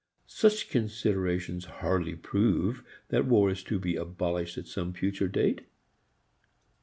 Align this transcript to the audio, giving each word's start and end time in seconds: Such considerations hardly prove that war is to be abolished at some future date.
Such 0.25 0.67
considerations 0.67 1.65
hardly 1.65 2.15
prove 2.15 2.83
that 3.09 3.27
war 3.27 3.51
is 3.51 3.61
to 3.65 3.77
be 3.77 3.95
abolished 3.97 4.57
at 4.57 4.65
some 4.65 4.93
future 4.93 5.27
date. 5.27 5.61